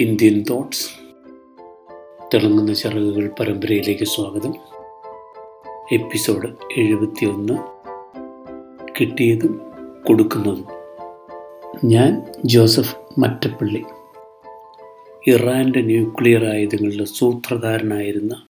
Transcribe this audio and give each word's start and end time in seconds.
Indian 0.00 0.44
thoughts. 0.50 0.88
തിളങ്ങുന്ന 2.34 2.74
ചിറകുകൾ 2.74 3.30
പരമ്പരയിലേക്ക് 3.40 4.04
സ്വാഗതം. 4.04 4.54
എപ്പിസോഡ് 5.92 6.48
എഴുപത്തിയൊന്ന്. 6.76 7.52
കിട്ടിയതും 9.00 9.60
കൊടുക്കുന്നതും. 10.06 10.64
ഞാൻ 11.84 12.22
ജോസഫ് 12.44 12.96
മറ്റപ്പള്ളി. 13.18 13.82
ഇറാന്റെ 15.26 15.80
ന്യൂക്ലിയർ 15.80 16.44
ആയുധങ്ങളുടെ 16.44 17.04
സൂത്രധാരനായിരുന്ന 17.04 18.46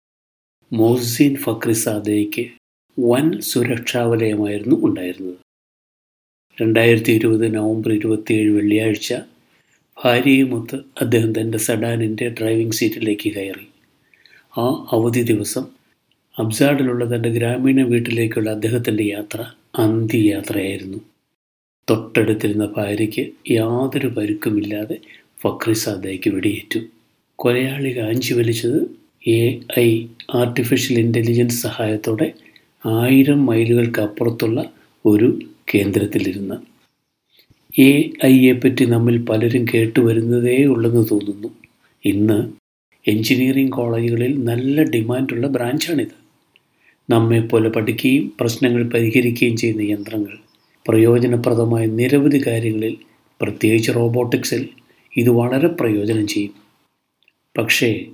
മോഹ്സീൻ 0.73 1.35
ഫക്രിസാദയ്ക്ക് 1.35 2.47
വൻ 3.01 3.41
സുരക്ഷാ 3.41 4.03
വലയമായിരുന്നു 4.03 4.85
ഉണ്ടായിരുന്നത്. 4.85 5.35
രണ്ടായിരത്തി 6.61 7.11
ഇരുപത് 7.11 7.55
നവംബർ 7.55 7.93
ഇരുപത്തിയേഴ് 7.93 8.51
വെള്ളിയാഴ്ച 8.51 9.13
ഭാര്യയുമൊത്ത് 10.05 10.75
അദ്ദേഹം 11.01 11.41
തന്റെ 11.41 11.57
സെഡാനിന്റെ 11.57 12.29
ഡ്രൈവിംഗ് 12.29 12.73
സീറ്റിലേക്ക് 12.73 13.33
കയറി. 13.33 13.67
ആ 14.57 14.87
അവധി 14.91 15.21
ദിവസം 15.21 15.65
അബ്സാഡിലുള്ള 16.39 17.15
തന്റെ 17.15 17.29
ഗ്രാമീണ 17.29 17.81
വീട്ടിലേക്കുള്ള 17.81 18.49
അദ്ദേഹത്തിന്റെ 18.49 19.03
യാത്ര 19.03 19.45
അന്ത്യയാത്രയായിരുന്നു. 19.79 20.97
തൊട്ടടുത്തിരുന്ന 21.89 22.73
ഭാര്യയ്ക്ക് 22.77 23.31
യാതൊരു 23.51 24.07
പരുക്കുമില്ലാതെ 24.07 24.97
ഫക്രിസാദയ്ക്ക് 25.41 26.29
വെടിയേറ്റു. 26.29 26.79
കൊലയാളി 27.35 27.97
കാഞ്ചി 27.97 28.33
വലിച്ചത് 28.33 28.79
എ 29.27 29.59
ഐ 29.79 30.05
ആർട്ടിഫിഷ്യൽ 30.33 30.99
ഇന്റലിജൻസ് 30.99 31.63
സഹായത്തോടെ 31.63 32.33
ആയിരം 32.85 33.45
മൈലുകൾക്ക് 33.45 33.99
അപ്പുറത്തുള്ള 33.99 34.73
ഒരു 35.05 35.39
കേന്ദ്രത്തിലിരുന്ന്. 35.75 36.55
എ 37.79 38.11
പറ്റി 38.63 38.85
നമ്മിൽ 38.85 39.17
പലരും 39.17 39.65
കേട്ടുവരുന്നതേ 39.73 40.65
ഉള്ളെന്ന് 40.65 41.05
തോന്നുന്നു. 41.11 41.49
ഇന്ന് 42.05 42.51
എഞ്ചിനീയറിംഗ് 43.07 43.71
കോളേജുകളിൽ 43.71 44.43
നല്ല 44.43 44.83
ഡിമാൻഡുള്ള 44.83 45.47
ബ്രാഞ്ചാണിത്. 45.47 46.15
നമ്മെപ്പോലെ 47.09 47.69
പഠിക്കുകയും 47.69 48.33
പ്രശ്നങ്ങൾ 48.39 48.89
പരിഹരിക്കുകയും 48.89 49.57
ചെയ്യുന്ന 49.57 49.81
യന്ത്രങ്ങൾ 49.81 50.37
പ്രയോജനപ്രദമായ 50.87 51.85
നിരവധി 51.85 52.43
കാര്യങ്ങളിൽ 52.47 52.97
പ്രത്യേകിച്ച് 53.41 53.91
റോബോട്ടിക്സിൽ 53.95 54.69
ഇത് 55.17 55.29
വളരെ 55.29 55.67
പ്രയോജനം 55.67 56.27
ചെയ്യും. 56.27 56.53
പക്ഷേ 57.57 58.05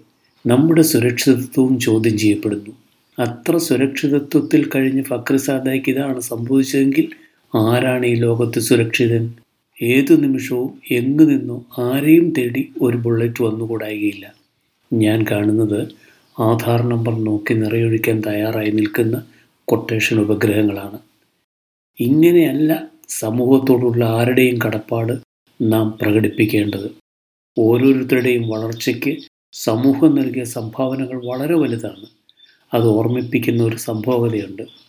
നമ്മുടെ 0.48 0.82
സുരക്ഷിതത്വവും 0.82 1.80
ചോദ്യം 1.80 2.18
ചെയ്യപ്പെടുന്നു. 2.18 2.72
അത്ര 3.20 3.58
സുരക്ഷിതത്വത്തിൽ 3.58 4.70
കഴിഞ്ഞ് 4.70 5.04
ഫക്രിസാദയ്ക്ക് 5.04 5.90
ഇതാണ് 5.90 6.20
സംഭവിച്ചതെങ്കിൽ 6.20 7.10
ആരാണ് 7.56 8.06
ഈ 8.06 8.16
ലോകത്ത് 8.16 8.60
സുരക്ഷിതൻ? 8.60 9.47
ഏതു 9.82 10.14
നിമിഷവും 10.14 10.82
എങ്ങു 10.92 11.24
നിന്നോ 11.24 11.66
ആരെയും 11.80 12.34
തേടി 12.38 12.74
ഒരു 12.82 12.98
ബുള്ളറ്റ് 12.98 13.44
വന്നുകൂടായികയില്ല. 13.44 14.34
ഞാൻ 14.94 15.26
കാണുന്നത് 15.32 15.80
ആധാർ 16.40 16.82
നമ്പർ 16.82 17.24
നോക്കി 17.24 17.54
നിറയൊഴിക്കാൻ 17.54 18.22
തയ്യാറായി 18.28 18.72
നിൽക്കുന്ന 18.72 19.24
കൊട്ടേഷൻ 19.68 20.20
ഉപഗ്രഹങ്ങളാണ്. 20.20 21.00
ഇങ്ങനെയല്ല 22.00 22.72
സമൂഹത്തോടുള്ള 23.10 24.06
ആരുടെയും 24.06 24.60
കടപ്പാട് 24.66 25.14
നാം 25.62 25.98
പ്രകടിപ്പിക്കേണ്ടത്. 26.02 26.90
ഓരോരുത്തരുടെയും 27.58 28.50
വളർച്ചയ്ക്ക് 28.50 29.18
സമൂഹം 29.54 30.16
നൽകിയ 30.16 30.44
സംഭാവനകൾ 30.44 31.26
വളരെ 31.26 31.56
വലുതാണ്. 31.56 32.08
അത് 32.74 32.88
ഓർമ്മിപ്പിക്കുന്ന 32.88 33.64
ഒരു 33.64 33.76
സംഭവകതയുണ്ട് 33.76 34.87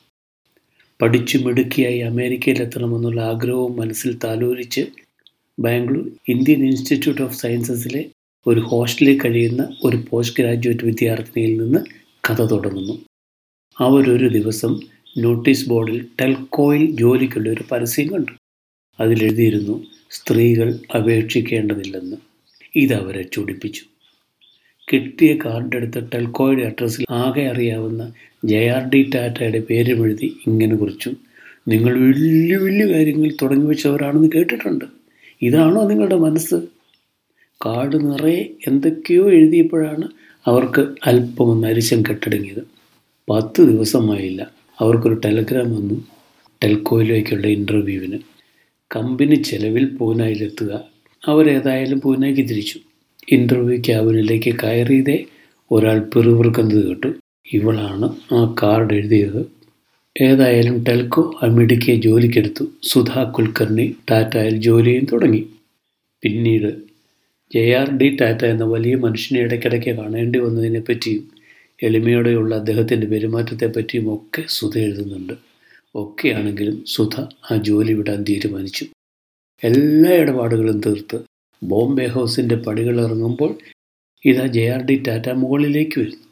പഠിച്ചു 1.02 1.38
മിടുക്കിയായി 1.38 1.98
അമേരിക്കയിലെത്തണമെന്നുള്ള 1.98 3.20
ആഗ്രഹവും 3.20 3.76
മനസ്സിൽ 3.76 4.18
താലോലിച്ച് 4.24 4.86
ബാംഗ്ലൂർ 5.58 6.10
ഇന്ത്യൻ 6.28 6.66
ഇൻസ്റ്റിറ്റ്യൂട്ട് 6.66 7.22
ഓഫ് 7.22 7.36
സയൻസസിലെ 7.36 8.04
ഒരു 8.46 8.60
ഹോസ്റ്റലിൽ 8.60 9.20
കഴിയുന്ന 9.24 9.76
ഒരു 9.84 10.04
പോസ്റ്റ് 10.10 10.42
ഗ്രാജുവേറ്റ് 10.42 10.84
വിദ്യാർത്ഥിനിയിൽ 10.84 11.62
നിന്ന് 11.62 11.78
കഥ 12.30 12.42
തുടങ്ങുന്നു. 12.42 12.98
അവരൊരു 13.78 14.28
ദിവസം 14.28 14.80
നോട്ടീസ് 15.18 15.68
ബോർഡിൽ 15.68 16.06
ടെൽക്കോയിൽ 16.20 16.96
ജോലിക്കുള്ള 16.96 17.50
ഒരു 17.50 17.64
പരസ്യം 17.72 18.08
കണ്ടു. 18.12 18.32
അതിലെഴുതിയിരുന്നു 19.00 19.84
സ്ത്രീകൾ 20.10 20.78
അപേക്ഷിക്കേണ്ടതില്ലെന്ന്. 20.96 22.16
ഇതവരെ 22.76 23.22
ചൊടിപ്പിച്ചു. 23.22 23.82
കിട്ടിയ 24.92 25.38
കാർഡ് 25.44 25.76
എടുത്ത് 25.76 26.08
ടെൽക്കോയുടെ 26.14 26.62
അഡ്രസ്സിൽ 26.62 27.04
ആകെ 27.10 27.42
അറിയാവുന്ന 27.42 28.12
ജെ 28.44 28.66
ആർ 28.66 28.88
ഡി 28.88 29.10
ടാറ്റയുടെ 29.14 29.58
പേരുമെഴുതി 29.58 30.36
ഇങ്ങനെ 30.46 30.76
കുറിച്ചു. 30.76 31.12
നിങ്ങൾ 31.68 32.00
വലിയ 32.00 32.56
വലിയ 32.56 32.86
കാര്യങ്ങൾ 32.86 33.32
തുടങ്ങി 33.42 33.66
വെച്ചവരാണെന്ന് 33.66 34.28
കേട്ടിട്ടുണ്ട്. 34.34 34.84
ഇതാണോ 35.42 35.88
നിങ്ങളുടെ 35.88 36.16
മനസ്സ്? 36.16 36.54
കാർഡ് 37.66 38.12
നിറയെ 38.12 38.44
എന്തൊക്കെയോ 38.66 39.32
എഴുതിയപ്പോഴാണ് 39.32 40.08
അവർക്ക് 40.46 40.86
അല്പമൊന്ന് 41.06 41.68
അരിശം 41.68 42.02
കെട്ടടങ്ങിയത്. 42.02 42.66
പത്ത് 43.30 43.62
ദിവസമായില്ല. 43.62 44.50
അവർക്കൊരു 44.80 45.20
ടെലഗ്രാം 45.24 45.76
വന്നു 45.76 46.04
ടെൽക്കോയിലേക്കുള്ള 46.64 47.46
ഇന്റർവ്യൂവിന് 47.46 48.18
കമ്പനി 48.96 49.34
ചെലവിൽ 49.34 49.84
പൂനായിലെത്തുക. 49.84 50.80
അവരേതായാലും 51.26 52.00
പൂനയ്ക്ക് 52.00 52.48
തിരിച്ചു. 52.48 52.80
ഇന്റർവ്യൂ 53.32 53.82
ക്യാബിനിലേക്ക് 53.86 54.54
കയറിയതേ 54.62 55.24
ഒരാൾ 55.70 55.98
പിറുപിറുക്കുന്നത് 55.98 56.86
കേട്ടു. 56.86 57.06
ഇവളാണ് 57.52 58.34
ആ 58.34 58.54
കാർഡ് 58.62 58.94
എഴുതിയത്. 58.94 59.52
ഏതായാലും 60.20 60.84
ടെൽക്കോ 60.88 61.38
അമിടിക്കെ 61.42 61.92
ജോലിക്കെടുത്തു. 61.92 62.64
സുധാ 62.82 63.24
കുൽക്കർണി 63.24 63.96
ടാറ്റയിൽ 64.10 64.56
ജോലിയും 64.56 65.04
തുടങ്ങി. 65.04 65.46
പിന്നീട് 66.22 66.70
ജെ 67.54 67.72
ആർ 67.72 67.98
ഡി 67.98 68.16
ടാറ്റ 68.16 68.44
എന്ന 68.44 68.64
വലിയ 68.64 68.96
മനുഷ്യനെ 68.96 69.42
ഇടയ്ക്കിടയ്ക്ക് 69.42 69.90
കാണേണ്ടി 69.90 70.38
വന്നതിനെപ്പറ്റിയും 70.38 71.28
എളിമയോടെയുള്ള 71.82 72.54
അദ്ദേഹത്തിന്റെ 72.54 73.06
പെരുമാറ്റത്തെപ്പറ്റിയും 73.06 74.14
ഒക്കെ 74.14 74.44
സുധ 74.48 74.78
എഴുതുന്നുണ്ട്. 74.78 75.32
ഒക്കെയാണെങ്കിലും 75.94 76.84
സുധ 76.86 77.20
ആ 77.20 77.56
ജോലി 77.56 77.92
വിടാൻ 77.92 78.22
തീരുമാനിച്ചു. 78.22 78.86
എല്ലാ 79.64 80.12
ഇടപാടുകളും 80.12 80.80
തീർത്ത് 80.86 81.27
ബോംബെ 81.62 82.06
ഹൗസിന്റെ 82.06 82.56
പടികൾ 82.56 83.04
ഇറങ്ങുമ്പോൾ 83.04 83.58
ഇതാ 84.24 84.46
ജെ 84.46 84.68
ആർ 84.68 84.84
ഡി 84.84 85.02
ടാറ്റ 85.08 85.30
മുകളിലേക്ക് 85.30 86.00
വരുന്നു. 86.00 86.28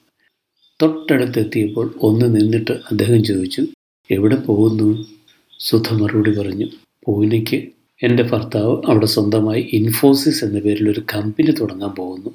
തൊട്ടടുത്തെത്തിയപ്പോൾ 0.82 1.94
ഒന്ന് 2.03 2.41
നിന്നിട്ട് 2.41 2.70
അദ്ദേഹം 2.70 3.25
ചോദിച്ചു 3.25 3.66
എവിടെ 4.10 4.34
പോകുന്നു? 4.34 5.04
സുധ 5.59 5.94
മറുപടി 5.94 6.38
പറഞ്ഞു 6.38 6.66
പൂനെക്ക്. 7.06 7.69
എന്റെ 8.03 8.22
ഭർത്താവ് 8.22 8.82
അവിടെ 8.87 9.06
സ്വന്തമായി 9.06 9.69
ഇൻഫോസിസ് 9.72 10.44
എന്ന 10.44 10.59
പേരിൽ 10.59 10.91
ഒരു 10.91 11.03
കമ്പനി 11.14 11.50
തുടങ്ങാൻ 11.50 11.91
പോകുന്നു. 11.91 12.31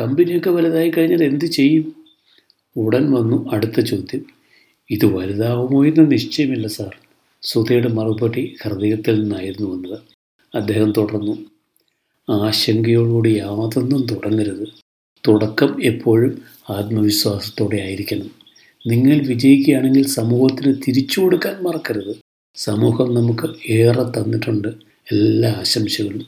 കമ്പനിയൊക്കെ 0.00 0.50
വലുതായി 0.50 0.90
കഴിഞ്ഞാൽ 0.90 1.24
എന്ത് 1.24 1.44
ചെയ്യും? 1.44 1.94
ഉടൻ 2.76 3.12
വന്നു 3.12 3.50
അടുത്ത 3.50 3.80
ചോദ്യം 3.80 4.24
ഇത് 4.90 5.04
വലുതാവുമോ 5.04 5.84
എന്ന് 5.84 6.12
നിശ്ചയമില്ല 6.12 6.66
സാർ. 6.66 6.96
സുധയുടെ 7.42 7.88
മറുപടി 7.88 8.56
ഹൃദയത്തിൽ 8.62 9.20
നിന്നായിരുന്നു 9.20 9.70
വന്നത്. 9.70 9.98
അദ്ദേഹം 10.54 10.92
തുടർന്നു 10.92 11.38
ആശങ്കയോടുകൂടി 12.30 13.28
യാതൊന്നും 13.28 14.06
തുടങ്ങരുത്. 14.06 14.68
തുടക്കം 15.28 15.84
എപ്പോഴും 15.84 16.42
ആത്മവിശ്വാസത്തോടെ 16.70 17.76
ആയിരിക്കണം. 17.76 18.30
നിങ്ങൾ 18.86 19.26
വിജയിക്കുകയാണെങ്കിൽ 19.26 20.06
സമൂഹത്തിന് 20.06 20.74
തിരിച്ചു 20.88 21.20
കൊടുക്കാൻ 21.20 21.62
മറക്കരുത്. 21.62 22.16
സമൂഹം 22.56 23.14
നമുക്ക് 23.14 23.72
ഏറെ 23.72 24.02
തന്നിട്ടുണ്ട് 24.02 24.68
എല്ലാ 25.12 25.50
ആശംസകളും. 25.50 26.26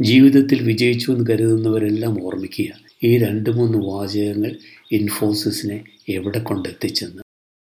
ജീവിതത്തിൽ 0.00 0.62
വിജയിച്ചു 0.62 1.12
എന്ന് 1.12 1.26
കരുതുന്നവരെല്ലാം 1.30 2.26
ഓർമ്മിക്കുക 2.26 2.66
ഈ 3.04 3.18
രണ്ട് 3.18 3.50
മൂന്ന് 3.50 3.78
വാചകങ്ങൾ 3.78 4.56
ഇൻഫോസിസിനെ 4.92 5.84
എവിടെ 6.08 6.38
കൊണ്ടെത്തിച്ചെന്ന്. 6.38 7.22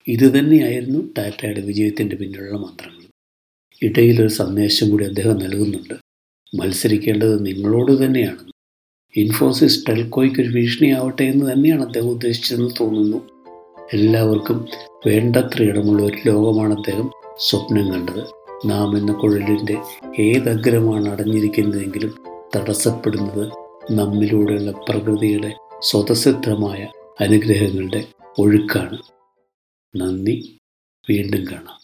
ഇതുതന്നെയായിരുന്നു 0.09 1.09
ടാറ്റയുടെ 1.19 1.61
വിജയത്തിന്റെ 1.61 2.17
പിന്നിലുള്ള 2.17 2.57
മന്ത്രങ്ങൾ. 2.57 3.07
ഇടയിലൊരു 3.83 4.29
സന്ദേശം 4.29 4.91
കൂടി 4.91 5.05
അദ്ദേഹം 5.05 5.39
നൽകുന്നുണ്ട്. 5.39 6.06
മത്സരിക്കേണ്ടത് 6.55 7.47
നിങ്ങളോട് 7.47 8.05
തന്നെയാണ്. 8.05 8.51
ഇൻഫോസിസ് 9.17 9.87
ടെൽക്കോയ്ക്ക് 9.89 10.41
ഒരു 10.41 10.49
ഭീഷണിയാവട്ടെ 10.49 11.23
എന്ന് 11.23 11.53
തന്നെയാണ് 11.53 11.83
അദ്ദേഹം 11.83 12.09
ഉദ്ദേശിച്ചതെന്ന് 12.09 12.71
തോന്നുന്നു. 12.81 13.29
എല്ലാവർക്കും 13.93 14.69
വേണ്ടത്ര 15.07 15.63
ഇടമുള്ള 15.63 16.03
ഒരു 16.03 16.17
ലോകമാണ് 16.27 16.75
അദ്ദേഹം 16.75 17.11
സ്വപ്നം 17.39 17.93
കണ്ടത്. 17.93 18.25
നാം 18.67 18.99
എന്ന 18.99 19.13
കുഴലിന്റെ 19.13 19.77
ഏതഗ്രമാണ് 20.23 21.09
അടഞ്ഞിരിക്കുന്നതെങ്കിലും 21.09 22.15
തടസ്സപ്പെടുന്നത് 22.57 23.49
നമ്മിലൂടെയുള്ള 23.93 24.71
പ്രകൃതിയുടെ 24.71 25.55
സ്വതസിദ്ധമായ 25.83 26.89
അനുഗ്രഹങ്ങളുടെ 27.21 28.05
ഒഴുക്കാണ്. 28.39 28.99
നന്ദി. 29.97 30.59
വീണ്ടും 31.11 31.45
കാണാം. 31.45 31.75